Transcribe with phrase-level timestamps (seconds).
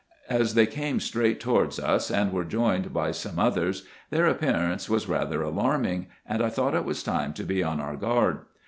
[0.31, 5.07] As they came straight towards us, and were joined by some others, their appearance was
[5.07, 8.39] rather alarming, and I thought it was time to be on our guard.